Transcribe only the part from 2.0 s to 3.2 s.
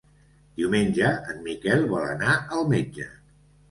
anar al metge.